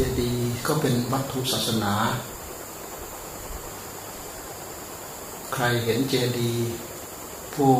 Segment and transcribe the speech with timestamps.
[0.00, 1.92] จดีย์ก็เป็นวัตถุศาสนา
[5.54, 6.70] ใครเห็นเจดีย์
[7.54, 7.74] ผู้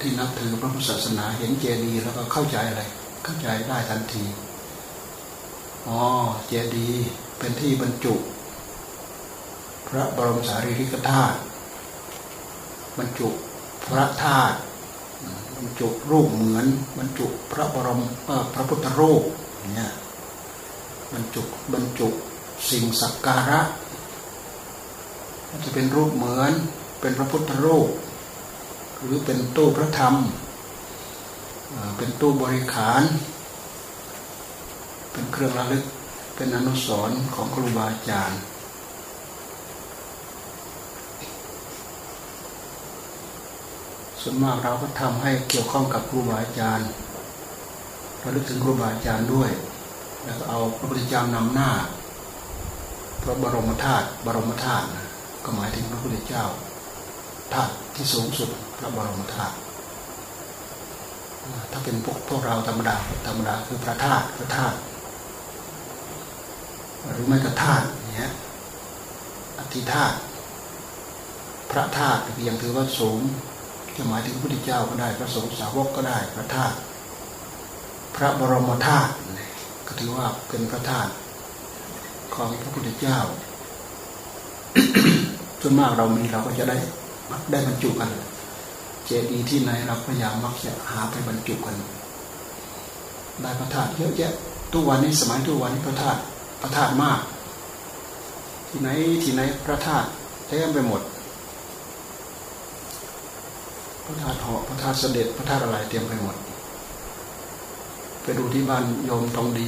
[0.00, 2.82] ที่นับถือพระพุทธศาสนาเห็นเจดีย์แล้วก็เข้าใจอะไร
[3.24, 4.24] เข้าใจได้ทันที
[5.88, 6.00] อ๋อ
[6.46, 7.04] เจดีย์
[7.38, 8.14] เป็นที่บรรจุ
[9.88, 11.38] พระบรมสารีริกธาตุ
[12.98, 13.28] บรรจุ
[13.86, 14.56] พระธาตุ
[15.56, 16.66] บรรจุรูปเหมือน
[16.98, 18.02] บรรจุพระบรม
[18.54, 19.22] พระพุทธรูป
[19.74, 19.92] เนี่ย
[21.14, 21.42] บรรจุ
[21.72, 22.08] บรรจุ
[22.70, 23.60] สิ่งสักการะ
[25.64, 26.52] จะเป็นรูปเหมือน
[27.00, 27.88] เป็นพระพุทธรูป
[29.02, 30.14] หรือเป็นตู้พระธรรม
[31.96, 33.02] เป็นตู้บริขาร
[35.12, 35.84] เป็นเครื่องระลึก
[36.36, 38.40] เป็นอนุสรณ์ของครูบาอาจารย์
[44.20, 46.88] ส่วนมากเราก็ทำให้เกี่ยวข้องกับครูบาอาจารย์
[48.22, 49.50] ระลึกถึงครูบาอาจารย์ด้วย
[50.24, 51.70] แล้วก็เอาพระพุทธเจ้านำหน้า
[53.22, 54.86] พระบรมธาตุบรมธาตุ
[55.44, 56.44] ก็หมายถึงพระพุทธเจ้า
[57.54, 59.54] ธาตุที่สูงสุดพระบรมธาตุ
[61.70, 64.76] ถ้าเป็นพวกพวกเราธรรมดาธรรมดาคือพระธาตุพระธาตุ
[67.12, 67.86] หรือไม่ก็ธาตุ
[68.16, 68.32] เนี้ย
[69.58, 70.16] อธิธาตุ
[71.70, 73.20] พระธาตุยังถือว่าสูง
[73.96, 76.76] จะหมายถึงพระพุทธเจ้าก็ได้ พระสงฆ์สาวกก็ได้ พระธาตุ
[78.16, 79.12] พระบรมธาตุ
[79.86, 81.12] ก็ถือว่าเป็นพระธาตุ
[82.34, 83.18] ของพระพุทธเจ้า
[85.60, 86.76] ส่วนมากเรามีเราก็จะได้
[87.50, 88.10] ได้บรรจุกัน
[89.06, 91.76] เจดีย์ที่ไหนเราพยายามมักจะหาไปบรรจุกัน
[93.42, 94.32] ได้พระธาตุเยอะแยะ
[94.72, 96.20] ทุกวันนี้สมัยทุกวันนี้พระธาตุ
[96.60, 97.20] พระธาตุมาก
[98.68, 98.88] ที่ไหน
[99.22, 100.08] ที่ไหนพระธาตุ
[100.46, 101.02] เต็มไปหมด
[104.04, 106.36] พระธาตุเหาะพระธาตุเสด็จพระธาตุอะไรเตรียมไปหมด
[108.26, 109.66] ไปดูที่บ้านโยมทองดี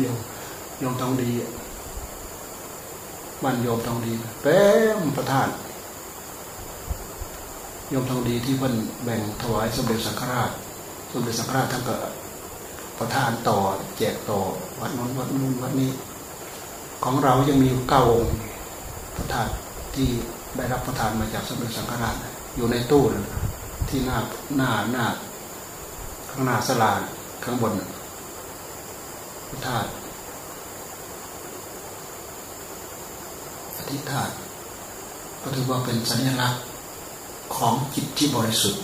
[0.00, 0.16] โยม
[0.80, 1.30] โยมทองดี
[3.42, 4.60] บ้านโยมทองดีเต็
[4.96, 5.52] มพระธาตุ
[7.90, 10.50] โยมทองดีที่เพิ่นแบ่งถวายสมเด็จสังฆราช
[11.12, 11.96] สมเด็จสังฆราชท่านก็
[12.98, 13.58] ประทานต่อ
[13.98, 14.40] แจกต่อ
[14.80, 15.90] วัดนู้นวัดนู้นวัดนี้
[17.04, 18.36] ของเรายังมีเก้าองค์
[19.16, 19.52] พระธาตุ
[19.94, 20.08] ที่
[20.56, 22.16] ได้รับประทานมาจากสมเด็จสังฆราช
[22.56, 23.04] อยู่ในตู้
[23.88, 24.18] ที่หน้า
[24.56, 25.06] หน้าหน้า
[26.30, 26.92] ข้างหน้าสลา
[27.44, 27.74] ข้างบน
[29.48, 29.88] พระธาตุ
[33.76, 34.32] อธิธาตุ
[35.42, 36.62] ก็ถือว่าเป็นสัญลักษณ์
[37.56, 38.82] ของจิตที่บริสุทธิ์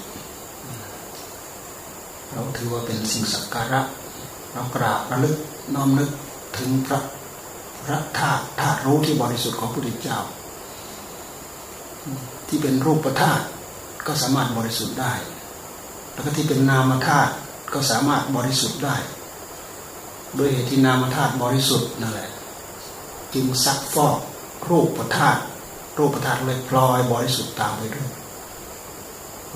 [2.31, 3.81] เราถือว่าเป็นสิ่งสักการะ
[4.53, 5.37] เรากราบระลึก
[5.75, 6.11] น้อมนึก
[6.59, 6.99] ถึงพระ
[7.85, 10.19] พระธาตุธาตุรู้ที่บริสุทธิ์ของพระพุทธเจ้า
[12.49, 13.45] ที่เป็นรูปธาตุ
[14.07, 15.15] ก็สามารถบริสุทธิ์ได้
[16.13, 17.33] แล้วก็ที่เป็นนามธาตุ
[17.73, 18.97] ก็สามารถบริสุทธิ์ได้
[20.37, 22.31] โดยเหตุที่นามธาตุบริสุทธิ์นั่นแหละ
[23.35, 24.19] จึงซักฟอก
[24.71, 25.41] รูปธาตุ
[25.99, 28.11] รูปธาตุเลยพลอยบริสุทธิ์ตามไปด้วย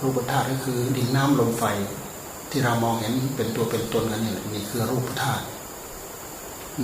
[0.01, 1.65] รูปธาตุก็คือดินน้ำลมไฟ
[2.51, 5.45] ที่เรามองเห็นเป็นตัวเป็นตนกันนี่แหละมีคือรูปธาตุ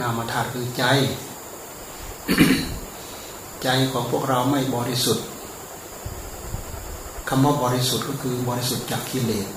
[0.01, 0.85] นามธาตุคือใจ
[3.63, 5.25] ใจของพวกเราไม่บริสุทธิ์
[7.29, 9.49] คำว่าบริสุทธิ์ก็คือบริสุทธิ์จากกิเลส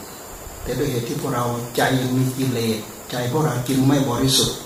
[0.63, 2.79] แต่ด้วยเหตุที่พวกเราใจยังมีกิเลส
[3.11, 4.57] ใจพวกเราจึงไม่บริสุทธิ์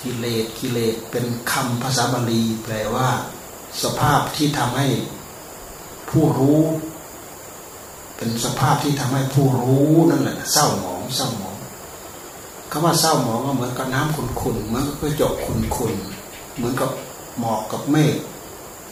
[0.00, 3.08] กิเลสกิเลสเป็นคำภาษาบาลี แปลว่า
[3.82, 4.86] สภาพที่ทำให้
[6.10, 6.60] ผู้รู้
[8.16, 11.56] เป็นสภาพที่ทำให้ผู้รู้นั่นแหละเศร้าหมองเศร้าหมอง
[12.70, 16.90] คำว่าเศร้าหมองก็เหมือนกับน้ำขุ่นๆเหมือนกับกระจกขุ่นๆเหมือนกับ
[17.38, 18.14] หมอกกับเมฆ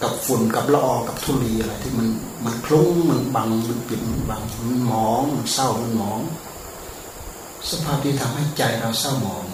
[0.02, 2.08] กับฝุ่นกับละอองกับทุลีอะไรที่มัน
[2.44, 6.20] มันคลุ้งมันบังมันปิดมันบังมันหมองมันเศร้ามันหมอง
[7.70, 9.44] สภาพที่ทำให้ใจเราเศร้าหมอง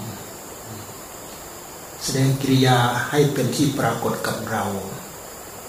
[2.02, 2.78] แสดงกิริยา
[3.10, 4.64] ให้เป็นที่ปรากฏกับเรา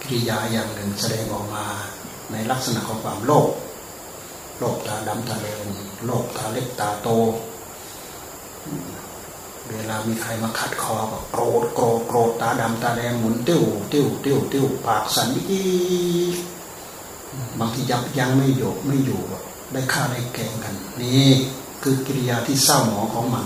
[0.01, 1.65] กิริยาอย่างหนึ่งแสดงออกมา
[2.31, 3.49] ในลักษณะของความโลภ
[4.57, 5.65] โลภตาดำตาแดง
[6.05, 7.07] โลภตาเล็กตาโต
[9.73, 15.63] เวลามีใครมาขัดคอก็โกรธโกรธโกรธตาดำตาแดงหมุนติ้วติ้วติ้วติ้วปากสั่นอี
[17.59, 19.21] บางทียับยั้งไม่อยู่ไม่อยู่
[19.71, 21.27] ได้ฆ่าได้แกงกัน นี่
[21.83, 23.45] คือกิริยาที่เศร้าหมองของมัน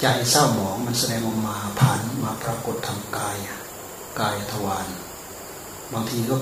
[0.00, 3.36] ใจเศร้าหมองมันแสดงออกมาผ่านมาปรากฏทางกาย
[4.20, 4.86] กายทวาร
[5.92, 6.36] บางทีก็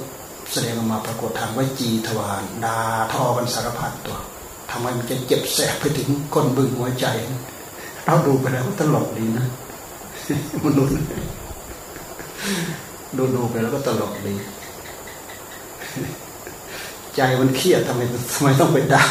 [0.52, 2.78] แสดงออกมาปรากฏทางวจีทวารดา
[3.12, 4.18] ทอกันสารพัดตัว
[4.70, 7.06] ทำไมมันจะเจ็บแสบไปถึงก้นบึ้งหัวใจ
[8.08, 9.46] เราดูไปแล้วก็ตลกดีนะ
[10.64, 10.94] มนุษย์
[13.16, 14.34] ดูดูไปแล้วก็ตลกดี
[17.16, 18.00] ใจมันเครียดทำไม
[18.32, 19.04] ทำไมต้องไปด่า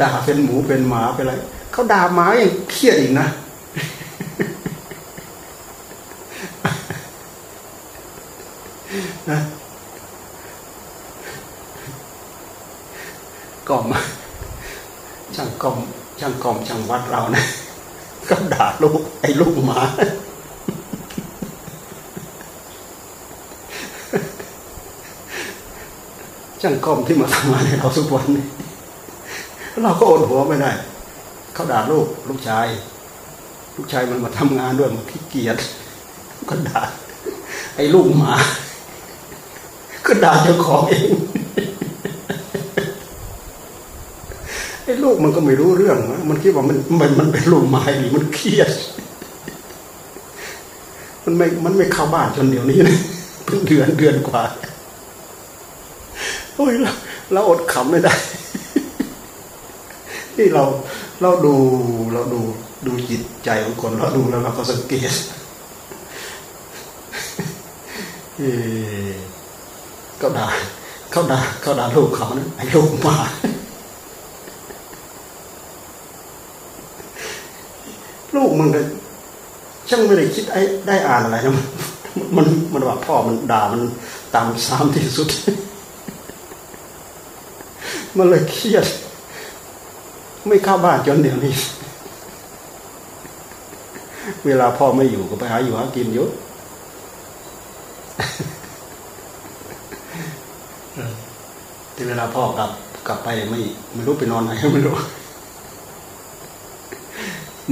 [0.00, 1.32] ด่าเป็นหมูเป็นหมาไปอะไร
[1.72, 3.28] เขาด่าหมายังเครียดอีกนะ
[13.68, 13.84] กล่อม
[15.36, 15.78] ช่างกล่อม
[16.20, 17.44] ช่างกล่อมช่าง วัดเรานะ
[18.28, 19.80] ก็ด่าลูกไอ้ลูกหมา
[26.60, 28.44] ช่างกอมที่มาทำงานให้เราทุกวันนี้
[29.82, 30.72] เราก็อดหัวไม่ได้
[31.54, 32.66] เขาด่าลูกลูกชาย
[33.76, 35.58] ลูกชายมันมาทำงานด้วยมันขี้เกียจ
[36.50, 36.82] ก็ด่า
[37.76, 38.34] ไอ้ลูกหมา
[40.06, 41.10] ก็ด่าเจ้าของเอง
[44.84, 45.98] ไอ้ ลูกมันก็ไม่รู้เรื่อง
[46.30, 48.70] มันคิดว่ามันมันมันเป็นลูกไม้หรือมันเครียด
[51.24, 52.98] มันไม่ มันไม่เข้าบ้านจนเดี๋ยวนี้นะ
[53.44, 54.42] เพิ่งเดือนเดือนกว่า
[56.54, 56.92] โอ้ยเรา
[57.32, 58.14] เราอดขำไม่ได้
[60.36, 60.64] ที่เรา
[61.22, 61.54] เราดู
[62.12, 62.40] เราดู
[62.86, 65.12] ดูจิตใจของคนเราดูแล้วเราก็สังเกต
[70.18, 70.48] เขาด่า
[71.10, 73.16] เขาด่าเขาด่าลูกเขานะไอ้ลูกมา
[78.36, 78.86] ลูกมึงเลย
[79.88, 81.52] ช่างไม่ได้คิดไอ้ได้อ่านอะไรนะ
[82.36, 83.82] มันมันว่าพ่อมันด่ามัน
[84.34, 85.28] ตามซ้ำที่สุด
[88.16, 88.86] มันเลยเครียด
[90.46, 91.54] ไม่เข้าบ้านจนเดี๋ยวนี้
[94.46, 96.26] เวลาพ่อไม่อยู่ก็ไปหาอยู่หากินอยู่
[101.92, 102.70] แต่เวลาพ่อกลับ
[103.08, 103.60] กลับไปไม่
[103.94, 104.94] ไม่รู้ไปนอนไหนไม่รู้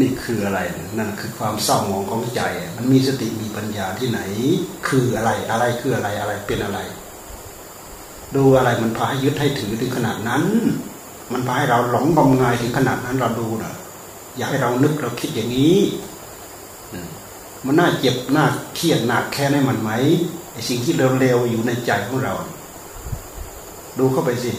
[0.01, 0.61] นี่คืออะไร
[0.99, 2.43] นั่นคือความเศร้าหมองของใจ
[2.77, 4.21] มันมีสติมีปัญญาที่ไหน
[4.89, 6.79] คืออะไรอะไรคืออะไรอะไรเป็นอะไร
[8.37, 10.45] ดูอะไรมันพาให้ยึดให้ถือถึงขนาดนั้น
[11.33, 13.73] มันพาให้เราหลงงมงายถึงขนาดนั้นเราดูนะ
[14.37, 15.79] อยากให้เรานึกเราคิดอย่างนี้
[17.67, 19.91] มันน่าเจ็บน่าเครียดหนักแค่ไหนมันไหม
[20.53, 22.35] ไอสิ่งที่เร็วๆอยู่ในใจของเรา
[23.99, 24.53] ดูเข้าไปสิ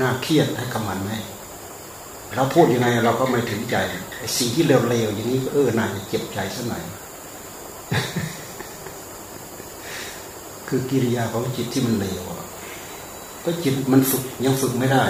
[0.00, 1.10] น่าเครียดให้กับมันไหม
[2.34, 3.76] เราพูดยังไงเราก็ไม่ถึงใจ
[4.38, 4.76] สิ่งที่เร็
[5.06, 6.82] วๆอย่างนี้เออน่าจะเจ็บใจสักหน่อย
[10.68, 12.22] คือกิริยาของจิตที่มันเร็ว
[13.44, 15.04] ก็จิตมันฝึกยังฝึกไม่ได้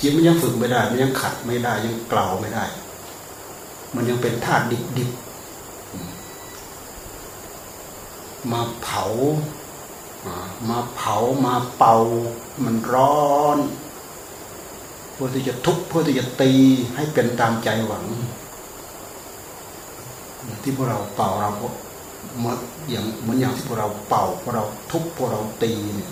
[0.00, 2.64] จิตมันยังฝึกไม่ได้ มันยังขัดไม่ได้ ยังเกลาไม่ได้
[3.94, 4.64] มันยังเป็นธาตุ
[4.98, 9.04] ดิบๆมาเผา
[10.68, 11.96] มาเผามาเป่า
[12.64, 13.58] มันร้อน
[15.20, 16.52] พื่อที่จะทุบเพื่อที่จะตี
[16.96, 18.04] ให้เป็นตามใจหวัง
[20.62, 21.50] ที่พวกเราเป่าเรา
[22.38, 22.58] เหมือน
[22.90, 26.10] อย่างเหมือนอย่างที่พวกเราเป่าพวกเราทุบพวกเราตีเนี่ย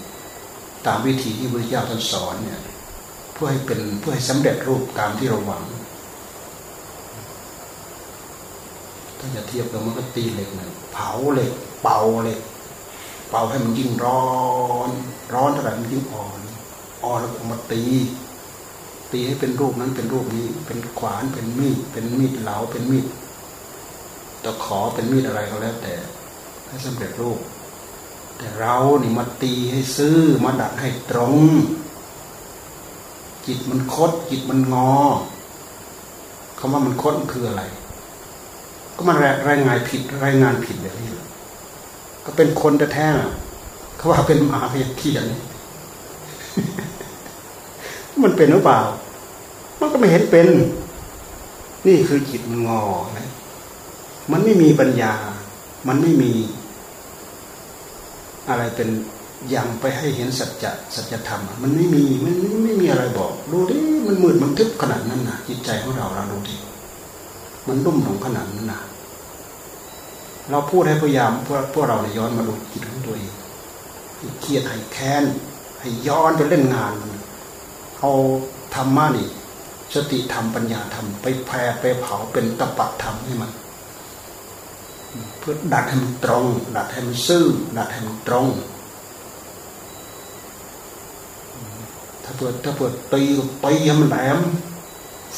[0.87, 2.61] ตามวิธีที่พระเจ้าท่านสอนเนี่ย
[3.32, 5.64] เพื่อให้เป็นเพื่อให้สำเร็จรูปตามที่เราหวัง
[9.19, 11.52] ถ้าจะเทียบกับมันก็ตีเหล็กเนี่ยเผาเหล็ก
[11.82, 12.41] เป่าเหล็ก
[13.31, 14.25] เป่าให้มันยิ่งร้อ
[14.88, 14.91] น
[15.35, 16.41] ร้อนเท่าไหร่มันยิ่งอ่อน
[17.05, 17.82] อ่อนแล้วมาตี
[19.16, 23.06] ตีให้เป็นรูปนั้นเป็นรูปนี้ เป็นขวานเป็นมีดเป็นมีดเหลาเป็นมีด
[24.44, 25.94] ตะขอเป็นมีดอะไรก็แล้วแต่
[26.68, 27.38] ให้สำเร็จรูป
[28.37, 31.38] แต่เรานี่มาตีให้ซื้อมาดัดให้ตรง
[33.46, 34.92] จิตมันคด จิตมันงอ
[36.58, 37.62] คำว่ามันคดคืออะไร
[38.96, 39.16] ก็มัน
[39.49, 41.08] รายงานผิดรายงานผิดแบบนี้
[42.25, 45.26] ก็เป็นคนแท้ๆเขาว่าเป็นหมาเพียเขียน
[48.23, 48.80] มันเป็นหรือเปล่า
[49.80, 50.49] มันก็ไม่เห็นเป็น
[51.87, 52.83] นี่คือจิตมันงอ
[53.18, 53.30] นะ
[54.30, 55.14] มันไม่มีปัญญา
[55.88, 56.33] มันไม่มี
[58.49, 58.88] อะไรเป็น
[59.54, 66.56] ยังไปให้เห็นสัจจะสัจธรรมมันไม่มีมันไม่มีอะไรบอก ดูดิมันมืดมันทึบขนาดนั้นนะจิตใจของเราเราดูดิ
[67.66, 68.80] มันรุ่มหลงขนาดนั้นนะ
[70.50, 73.33] เราพูดให้พยายามพวกพวกเราเนี่ยย้อนมาดูจิตของตัวเอง
[74.40, 75.25] เครียดให้แค้น
[75.80, 77.12] ให้ย้อนไปเล่นงานมัน
[78.00, 78.12] เอา
[78.75, 79.28] ธรรมะนี่
[79.95, 83.50] สติธรรมปัญญาธรรม ไปแผ่ไปเผาเป็นตปะธรรมให้มัน
[85.38, 86.45] เพื่อดัดให้มันตรง
[86.76, 87.45] ดัดให้มันซื่อ
[87.78, 88.47] ดัดให้มันตรง
[92.23, 93.23] ถ้าเปิดถ้าเปิดตี
[93.64, 94.38] ตีให้มันแหลม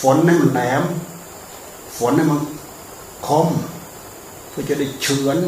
[0.00, 0.82] ฝนให้มันแหลม
[1.98, 2.40] ฝนให้มัน
[3.26, 3.48] คม
[4.48, 5.38] เพื่อจะได้เฉือน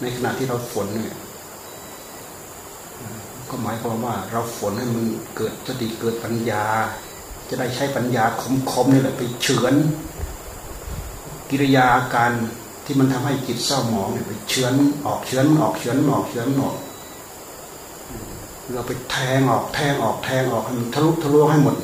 [0.00, 1.16] ในขณะที่เราฝนเนี่ย
[3.54, 5.04] ก็หมายความว่า เราฝนให้มัน
[5.36, 6.64] เกิดสติเกิดปัญญา
[7.48, 8.24] จะได้ใช้ปัญญา
[8.72, 9.74] คมๆนี่แหละไปเฉือน
[11.50, 12.32] กิริยาการ
[12.84, 14.74] ที่มันทำให้จิตเศร้าหมองเนี่ยไปเฉือน
[15.06, 16.76] ออกเฉือนออกเฉือนออกเฉือนออก
[18.72, 21.76] เราไปแทงออกแทงออกแทงออกให้มันทะลุทะลวงให้หมด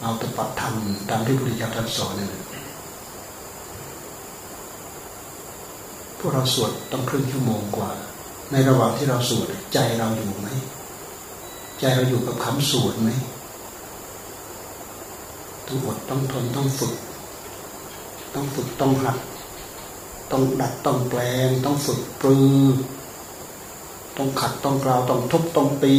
[0.00, 0.74] เอาตปะธรรม
[1.08, 2.26] ตามที่พระพุทธเจ้าท่านสอนนี่
[6.18, 7.90] พวกเราสวดต้องครึ่งชั่วโมงกว่า
[8.52, 10.48] ในระหว่างที่เราสวดใจเราอยู่ไหม
[11.80, 13.10] ใจเราอยู่กับคำสวดไหม
[15.66, 16.94] ต้องอดต้องทนต้องฝึก
[18.34, 19.18] ต้องฝึกต้องหัด
[20.30, 22.60] ต้องดัดต้องแปลง ต้องฝึกปรือ
[24.16, 25.96] ต้องขัดต้องกล่าวต้องทุบต้องตี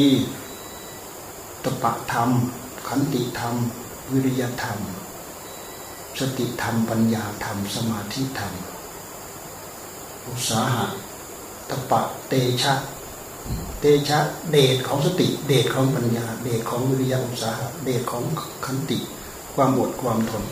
[1.64, 2.30] ตปะธรรม
[2.88, 3.56] ขันติธรรม
[4.12, 4.80] วิริยธรรม
[6.20, 8.54] สติธรรมปัญญาธรรม สมาธิธรรม
[10.28, 10.86] อุตสาหะ
[11.70, 12.74] ตปะเตชะ
[13.80, 14.20] เตชะ
[14.52, 18.24] เดชของสติ เดชของปัญญา เดชของวิริยะอุตสาหะเดชของ
[18.66, 18.98] ขันติ
[19.56, 20.44] ความอดความทน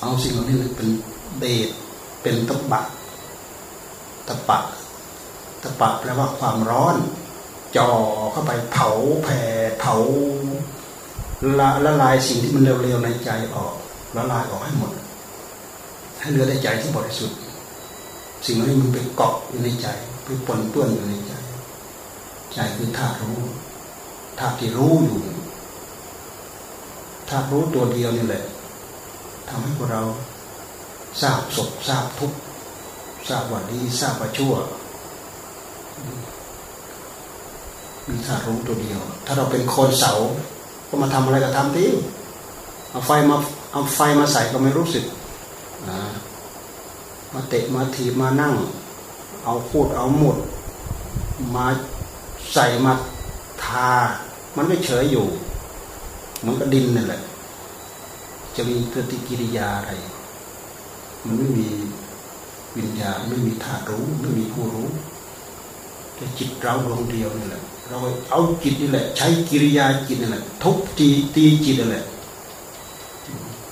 [0.00, 0.88] เอาสิ่งเหล่านี้เป็น
[1.40, 1.68] เดช
[2.22, 2.80] เป็นตบะ
[4.28, 4.58] ตปะ
[5.62, 6.96] ตปะแปลว่าความร้อน
[7.76, 7.90] จ่อ
[8.32, 8.90] เข้าไปเผา
[9.22, 9.40] แผ่
[9.80, 9.94] เผา
[11.58, 13.74] ละละลายสิ่งที่มันเร็วๆในใจออก
[14.16, 14.92] ละลายออกให้หมด
[16.20, 17.38] ให้เหลือแต่ใจที่บริสุทธิ์
[18.44, 19.86] สิ่งนี้มันไปเกาะอยู่ในใจ
[20.24, 21.32] ไปปนเปื้อนอยู่ในใจ
[22.52, 23.40] ใจคือธาตุรู้
[24.38, 25.20] ธาตุที่รู้อยู่
[27.28, 28.44] ถ้ารู้ตัวเดียวนี่แหละ
[29.48, 30.02] ทำให้พวกเรา
[31.20, 32.32] ทราบศกทราบทุก
[33.28, 34.54] ทราบว่าดีทราบว่าชั่ว
[38.08, 40.12] มีธาตุรู้ตัวเดียว ถ้าเราเป็นคนเสา
[40.88, 41.90] ก็มาทำอะไรก็ทำที่
[42.90, 43.36] เอาไฟมา
[43.72, 45.04] เอาไฟมาใส่ก็ไม่รู้สึก
[47.38, 48.54] มาเตะมาถีบมานั่ง
[49.44, 50.36] เอาพูดเอาหมด
[51.54, 51.66] มา
[52.52, 52.92] ใส่มา
[53.64, 53.90] ทา
[54.56, 55.26] มันไม่เฉยอยู่
[56.44, 57.20] มันก็ดินนั่นแหละ
[58.56, 59.92] จะมีปฏิกิริยาอะไร
[61.24, 61.66] มันไม่มี
[62.76, 64.88] วิญญาณไม่มีธาตุรู้ไม่มีผู้รู้
[66.14, 67.96] แต่จิตเราดวงเดียวนี่แหละ เรา
[68.30, 72.04] เอาจิตนี่แหละ ใช้กิริยาจิตนี่แหละทุบตีตีจิตนี่แหละ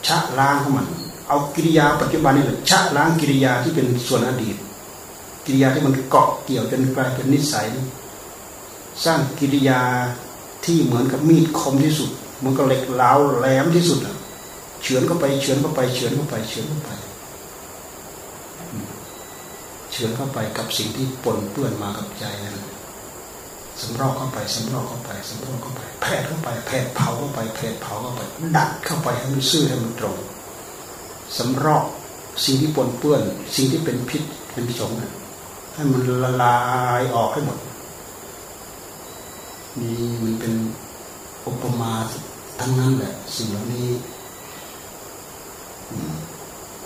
[0.06, 0.86] ชะล้างของมัน
[1.28, 4.56] เอากิริยาปัจจุบันนี่แหละชะล้างกิริยาที่เป็นส่วนอดีต
[5.44, 7.66] กิริยาที่มันเกาะเกี่ยวจนกลายเป็นนิสัย
[9.04, 9.80] สร้างกิริยา
[10.64, 12.10] ที่เหมือนกับมีดคมที่สุด
[12.44, 13.98] มันก็เหล็กเหลาแหลมที่สุด
[14.82, 16.90] เฉือนเข้าไปเฉือนเข้าไปเฉือนเข้าไปเฉือนเข้าไป
[19.90, 22.56] เฉือนเข้าไปกับสิ่งที่ปนเปื้อนมากับใจนั้น
[23.80, 28.22] สำรอกเข้าไปสำรอกเข้าไปสำรอกเข้าไปแผดเข้าไปแผดเผาเข้าไปแผดเผาเข้าไป
[28.56, 30.16] ดัดเข้าไปให้มันซื่อให้มันตรง
[31.38, 31.86] สำรอก
[32.44, 33.22] สิ่งที่ปนเปื้อน
[33.56, 34.22] สิ่งที่เป็นพิษ
[34.52, 34.92] เป็นสง
[35.74, 36.56] ให้มันละลา
[36.98, 37.58] ยออกให้หมด
[39.80, 40.52] นี่มันเป็น
[41.46, 41.92] อุปมา
[42.60, 43.88] ทั้งนั้นแหละ สิ่งเหล่านี้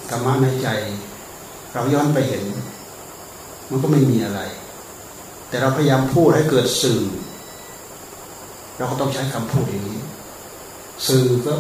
[0.09, 0.69] ธรรมะในใจ
[1.73, 2.45] เราย้อนไปเห็น
[3.71, 4.41] มันก็ไม่มีอะไร
[5.49, 7.01] แต่เราพยายามพูดให้เกิดสื่อ
[8.77, 10.01] เราก็ต้องใช้คำพูดอย่างนี้
[11.09, 11.53] สื่อก็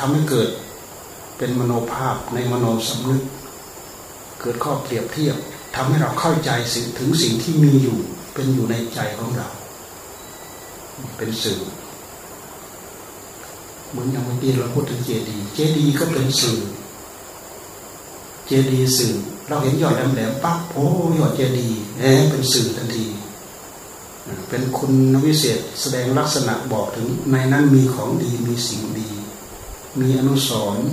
[0.00, 0.48] ทำให้เกิด
[1.46, 3.22] เป็นมโนภาพในมโนสำนึก
[4.40, 5.36] เกิดข้อเปรียบเทียบ
[5.74, 7.98] ทำให้เราเข้าใจสิ่งถึงสิ่งที่มีอยู่
[8.34, 9.48] เป็นอยู่ในใจของเรา
[11.16, 11.60] เป็นสื่อ
[13.90, 16.58] เหมือนอย่างเมื่อกี้เราพูดถึงเจดีย์เจดีย์ก็เป็นสื่อ
[18.46, 19.14] เจดีย์สื่อ
[19.48, 23.06] เราเห็นยอดแหลมๆปั๊บโอ้ยอดเจดีย์แหมเป็นสื่อทันที
[24.48, 24.92] เป็นคุณ
[25.24, 29.10] วิเศษแสดงลักษณะบอกถึงในนั้นมีของดีมีสิ่งดี
[30.00, 30.88] มีอนุสรณ์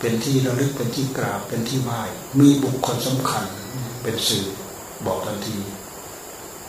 [0.00, 2.00] เป็นที่ระลึกเป็นที่กราบเป็นที่ไหว้
[2.40, 3.44] มีบุคคลสำคัญ
[4.02, 4.46] เป็นสื่อ
[5.06, 5.56] บอกทันที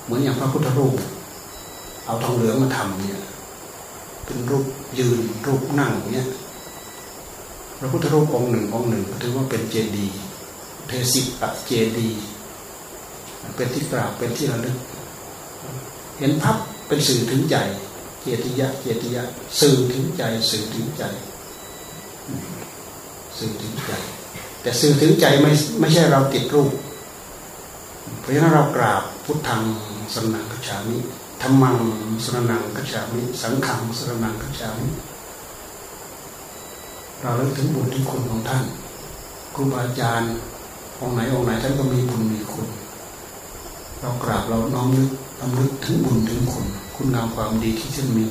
[0.03, 0.95] เหมือนอย่างพระพุทธรูป
[2.05, 3.19] เอาทองเหลืองมาทำเนี่ย
[4.25, 4.65] เป็นรูป
[4.99, 6.27] ยืนรูปนั่งเนี่ย
[7.79, 10.17] พระพุทธรูปองค์หนึ่งองค์หนึ่งถือว่าเป็นเจดีย์
[10.87, 12.21] เทศิปะเจดีย์
[13.55, 14.77] เป็นที่กราบเป็นที่ระลึก
[16.17, 16.57] เห็นพับ
[16.87, 17.55] เป็นสื่อถึงใจ
[18.21, 19.23] เจติยะเจติยะ
[19.59, 21.03] สื่อถึงใจสื่อถึงใจ
[23.39, 23.91] สื่อถึงใจ
[24.61, 26.71] แต่สื่อถึงใจไม่ไม่ใช่เราติดรูป
[28.19, 29.61] เพราะฉะนั้นเรากราบพุทธัง
[30.13, 30.97] สนังกชามิ
[31.41, 31.77] ธรรมัง
[32.23, 34.87] สรนังกัจฉามิ สังขังสรนังกัจฉามิ
[37.21, 38.63] เราเลิกถึงบุญที่คุณของท่าน
[39.53, 40.33] ครูบาอาจารย์
[40.99, 42.67] องค์ไหนองค์ไหนท่านก็มีบุญมีคุณ
[44.01, 46.65] เรากราบเราน้อมนึกน้อมนึกถึงบุญถึงคุณ
[46.95, 48.27] คุณงามความดีที่ท่านมี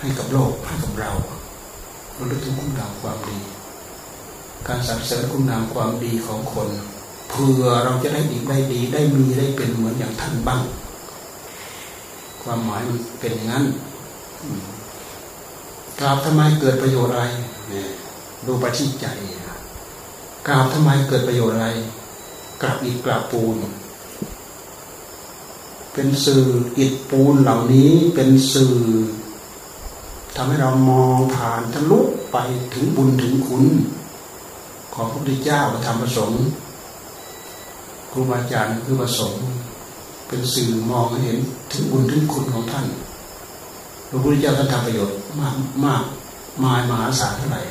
[0.00, 1.10] ให้กับโลกให้กับเรา
[2.14, 3.38] เราเลิกถึงคุณงามความดี
[4.68, 6.68] การสรรเสริญคุณงามความดีของคน
[7.30, 10.62] เพื่อเราจะได้ดีได้ดีได้มีได้เป็นเหมือนอย่างท่านบ้าง
[12.42, 13.64] ความหมายมันเป็นอย่างนั้น
[16.00, 17.24] กราบทำไมเกิดประโยชน์อะไร
[18.46, 19.06] ดูไปที่ใจ
[20.48, 21.68] กราบทำไมเกิดประโยชน์อะไร
[22.62, 23.56] กราบอีกกราบปูน
[25.92, 26.44] เป็นสื่อ
[26.78, 28.76] อิฐปูนเหล่านี้เป็นสื่อ
[30.36, 32.00] ทำให้เรามองผ่านทะลุ
[32.32, 32.36] ไป
[32.74, 33.64] ถึงบุญถึงคุณ
[34.94, 36.42] ของพระพุทธเจ้าธรรมประสงค์
[38.12, 39.42] ครูบาอาจารย์คือประสงค์
[40.28, 41.38] เป็นสื่อมองเห็น
[41.72, 42.86] ถึงบุญถึงคุณของท่าน
[44.10, 46.02] พระพุทธเจ้าท่านทำประโยชน์มากมาก
[46.64, 47.62] มายมหาศาลเท่าไหร่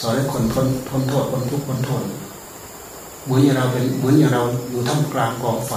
[0.00, 2.04] สอนให้คนพ้นพ้นโทษพ้นทุกข์พ้นโทษ
[3.24, 5.72] เหมือนอย่างเราเป็นเหมือนอย่างเราอยู่ท่ามกลางกองไฟ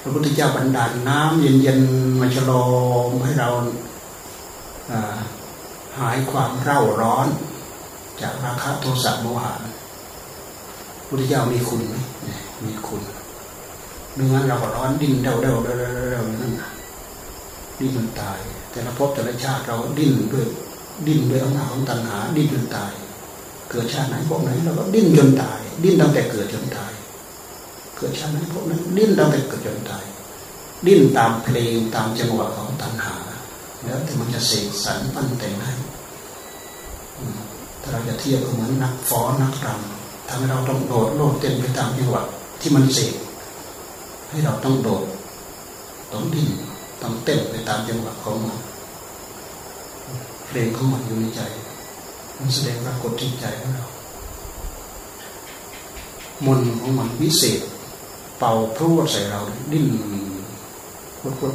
[0.00, 2.66] พระพุทธเจ้าบันดาลน้ำเย็นๆมาชะลอ
[3.08, 3.48] มให้เรา
[5.98, 7.28] หายความเร่าร้อน
[8.20, 9.52] จากราคะโทสะโมหะ
[11.06, 11.96] พุทธเจ้ามีคุณไหม
[12.64, 13.02] มีคุณ
[14.14, 16.52] ไม่งั้นเราก็ร้อนดิ้นเดาเดาเดาเดาเดานั่น
[17.78, 18.38] ดิ้นจนตาย
[18.70, 20.46] แต่ละภพแต่ละชาติเราดิ้นด้วย
[21.06, 22.92] ดิ้นด้วยอำนาจของตัณหา ดิ้นจนตาย
[23.70, 26.92] เกิดชาติไหนพวกไหนเราก็ดิ้นจนตาย ดิ้นตั้งแต่เกิดจนตาย
[27.96, 30.04] เกิดชาติไหนพวกนั้นดิ้นตั้งแต่เกิดจนตาย
[30.86, 33.14] ดิ้นตามเพลงตามจังหวะของตัณหา
[33.84, 35.72] แล้วแต่มันจะเสกสรรปั้นแต่งให้
[37.82, 42.22] ถ้าเราจะเทียบก็เหมือนนักฟ้อนนักรำทำให้เราต้องโดดโลดเต้นไปตามจังหวะ
[42.60, 43.14] ที่มันเสก
[44.30, 45.04] ให้เราต้องโดด
[46.12, 46.48] ต้องดิ้น
[47.02, 48.58] ต้องเต้นไปตามจังหวะของมัน
[50.46, 51.40] เพลงของมันอยู่ในใจ
[52.38, 53.86] มันแสดงปรากฏที่ใจของเรา
[56.46, 57.60] มนของมันวิเศษ
[58.38, 59.40] เป่าพรวดใส่เรา
[59.72, 59.86] ดิ้น
[61.22, 61.52] วดวด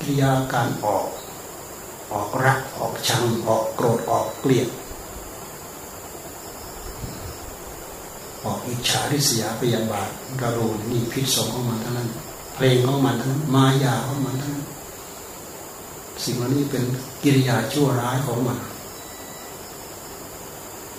[0.00, 1.06] กิริยาการออก
[2.12, 4.68] ออกรักออกชังออกโกรธออกเกลียด
[8.72, 10.08] อิจฉาริษยาพยาบาท
[10.40, 12.08] กระโดดนี่พิษสงของมันทั้งนั้น
[12.54, 14.66] เพลงของมันทั้งนั้นมายาของมันทั้งนั้น
[16.24, 16.84] สิ่งเหล่านี้เป็น
[17.22, 18.58] กิริยาชั่วร้ายของมัน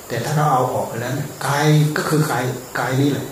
[0.08, 1.68] แต่ถ้าเราเอาออกไปแล้วเนี่ยกาย
[1.98, 2.44] ก็คือกาย
[2.80, 3.26] กายนี้แหละ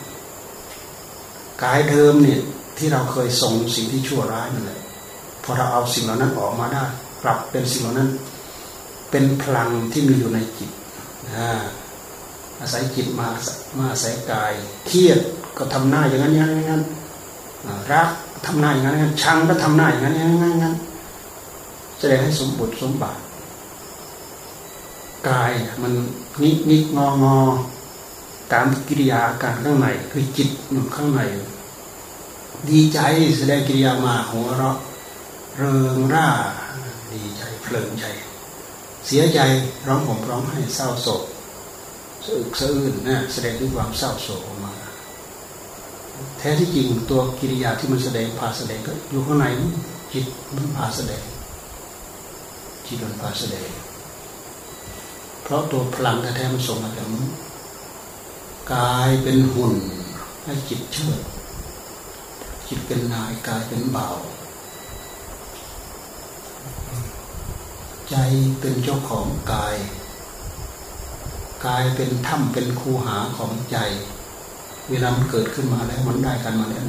[1.63, 2.39] กายเดิมเนี่ย
[2.77, 4.79] ที่เราเคยส่งสิ่งที่ชั่วร้ายนั่นแหละ
[5.43, 6.83] พอเราเอาสิ่งเหล่านั้นออกมาได้
[7.23, 8.09] ปรับเป็นสิ่งเหล่านั้น
[9.11, 10.69] เป็นพลังที่มีอยู่ในจิต
[12.61, 13.27] อาศัยจิตมา
[13.77, 14.53] มาอาศัยกาย
[14.87, 15.19] เครียด
[15.57, 16.81] ก็ทำหน้าอย่างนั้นอย่างนั้น
[17.91, 18.09] รัก
[18.45, 20.29] ทำหน้าอย่างนั้นชังก็ทำหน้าอย่างนั้นอย่าง
[20.63, 20.75] นั้น
[21.99, 23.19] แสดงให้สมบูรณ์สมบัติ
[25.29, 25.93] กายมัน
[26.41, 27.37] นิกนิกงองอ
[28.53, 31.21] ตามกิริยาอาการข้างในคือจิตอยู่ข้างใน
[32.69, 32.99] ดีใจ
[33.37, 34.77] แสดงกิริยามาหัวเราะ
[35.57, 36.29] เริงร่า
[37.13, 38.05] ดีใจเพลินใจ
[39.05, 39.39] เสียใจ
[39.87, 41.21] ร้องผมร้องให้เศร้าโศก
[42.25, 44.73] สะอึกสะอื้นนะแสดงด้วยความเศร้าโศกออกมา
[46.37, 49.45] แท้ที่จริงตัวกิริยาที่มันแสดงพาแสดงก็อยู่ข้างใน
[50.13, 51.23] จิตมันพาแสดง
[52.85, 53.69] จิตมันพาแสดง
[55.43, 57.07] เพราะตัวพลังแท้ๆมันส่งมาจาก
[58.73, 59.75] กายเป็นหุ่น
[60.43, 61.19] ให้จิตเชิด
[62.67, 64.09] จิตเป็นนายกายเป็นเบา
[68.09, 68.15] ใจ
[68.59, 69.75] เป็นเจ้าของกาย
[71.65, 73.77] กายเป็นถ้ำเป็นคูหาของใจ
[74.89, 76.83] เวลามันเกิดขึ้นมาแล้วมันได้กันมาแล้ว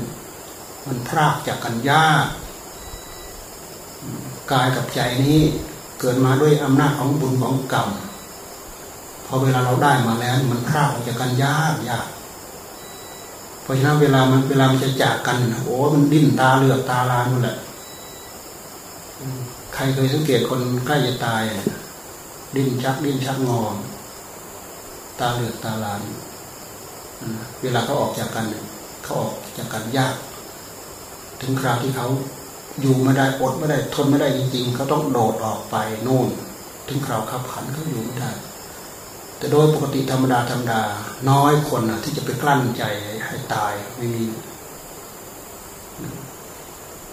[0.86, 2.26] มันพรากจากกันยาก
[4.52, 5.40] กายกับใจนี้
[6.00, 7.88] เกิดมาด้วยอำนาจของบุญของกรรม
[9.26, 12.06] พอเวลาเราได้มาแล้ว มันพรากออกจากกันยากยาก
[13.62, 17.56] เพราะฉะนั้นเวลามันเวลามันจะจากกันโอ้มันดิ้นตาเลือดตาลานนั่นแหละ
[19.74, 21.42] ใครเคยสังเกตคนใกล้จะตาย
[22.56, 23.62] ดิ้นชักดิ้นชักงอ
[25.20, 26.00] ตาเหลือดตาลาน
[27.62, 28.46] เวลาเขาออกจากกัน
[29.04, 30.14] เขาออกจากกันยาก
[31.40, 32.08] ถึงคราวที่เขา
[32.80, 36.28] อยู่ไม่ได้อดไม่ได้ทนไม่ได้จริงๆเขาต้องโดดออกไปโน่น
[36.88, 38.30] ถึงคราวขับขันเขาอยู่ไม่ได้
[39.38, 40.82] แต่โดยปกติธรรมดาธรรมดา
[41.30, 42.84] น้อยคนนะที่จะไปกลั้นใจ
[43.26, 44.24] ให้ตายไม่มี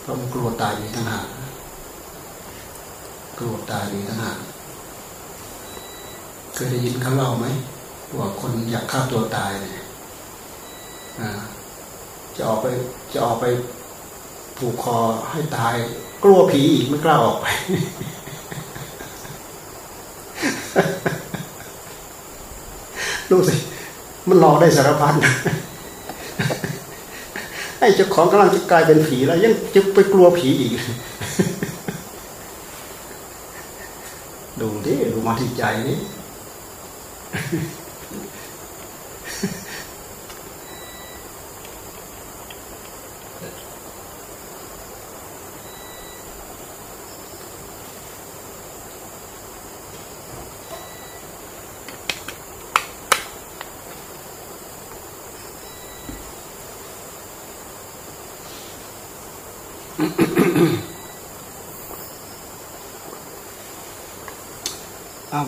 [0.01, 1.27] เพราะมันกลัวตายอยู่ทั้งหาก
[3.37, 4.39] กลัวตายอยู่ทั้งหาก
[6.53, 7.45] เคยได้ยินเขาเล่าไหม
[8.17, 9.85] ว่าคนอยากฆ่าตัวตายเนี่ย
[12.35, 12.67] จะออกไป
[13.13, 13.45] จะออกไป
[14.57, 14.97] ผูกคอ
[15.31, 15.75] ให้ตาย
[16.23, 17.45] กลัวผีอีกไม่กล้าออกไป
[23.31, 23.55] ดูสิ
[24.27, 25.13] มันหลอกได้สารพัด
[27.79, 30.73] ไอ้เจ้าของกำลังจะกลายเป็นผีแล้ว ยังจะไปกลัวผีอีก
[34.59, 35.97] ดูดิดูมาที่ใจนี่
[38.11, 38.15] วั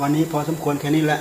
[0.10, 1.20] นนี้พอสมควรแค่นี้แหละ